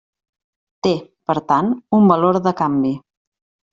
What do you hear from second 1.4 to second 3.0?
tant, un valor de canvi.